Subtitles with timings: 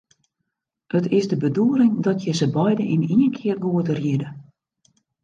[0.97, 4.29] It is de bedoeling dat je se beide yn ien kear goed riede.